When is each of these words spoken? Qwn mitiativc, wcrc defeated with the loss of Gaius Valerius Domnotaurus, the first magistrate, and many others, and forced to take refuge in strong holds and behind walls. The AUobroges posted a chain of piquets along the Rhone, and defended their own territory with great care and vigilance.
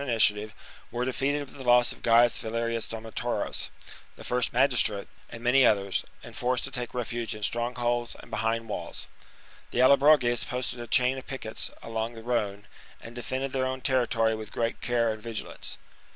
Qwn 0.01 0.07
mitiativc, 0.07 0.53
wcrc 0.91 1.05
defeated 1.05 1.39
with 1.45 1.57
the 1.57 1.63
loss 1.63 1.91
of 1.91 2.01
Gaius 2.01 2.39
Valerius 2.39 2.87
Domnotaurus, 2.87 3.69
the 4.15 4.23
first 4.23 4.51
magistrate, 4.51 5.07
and 5.29 5.43
many 5.43 5.63
others, 5.63 6.05
and 6.23 6.35
forced 6.35 6.63
to 6.63 6.71
take 6.71 6.95
refuge 6.95 7.35
in 7.35 7.43
strong 7.43 7.75
holds 7.75 8.15
and 8.15 8.31
behind 8.31 8.67
walls. 8.67 9.05
The 9.69 9.77
AUobroges 9.77 10.47
posted 10.47 10.79
a 10.79 10.87
chain 10.87 11.19
of 11.19 11.27
piquets 11.27 11.69
along 11.83 12.15
the 12.15 12.23
Rhone, 12.23 12.65
and 12.99 13.13
defended 13.13 13.51
their 13.51 13.67
own 13.67 13.81
territory 13.81 14.33
with 14.33 14.51
great 14.51 14.81
care 14.81 15.13
and 15.13 15.21
vigilance. 15.21 15.77